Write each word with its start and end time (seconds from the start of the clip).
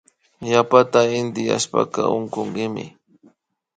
Yapata 0.51 0.99
intiyashpaka 1.19 2.01
unkunkimi 2.17 2.85